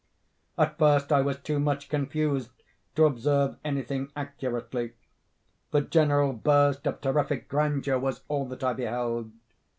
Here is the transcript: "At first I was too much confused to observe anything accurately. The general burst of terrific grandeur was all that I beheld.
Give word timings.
"At 0.57 0.79
first 0.79 1.11
I 1.11 1.21
was 1.21 1.37
too 1.37 1.59
much 1.59 1.87
confused 1.87 2.49
to 2.95 3.05
observe 3.05 3.57
anything 3.63 4.11
accurately. 4.15 4.93
The 5.69 5.81
general 5.81 6.33
burst 6.33 6.87
of 6.87 7.01
terrific 7.01 7.47
grandeur 7.47 7.99
was 7.99 8.21
all 8.27 8.45
that 8.47 8.63
I 8.63 8.73
beheld. 8.73 9.31